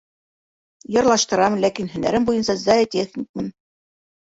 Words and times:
Йырлаштырам, 0.95 1.59
ләкин 1.67 1.91
һөнәрем 1.93 2.27
буйынса 2.31 2.59
зоотехникмын. 2.65 3.55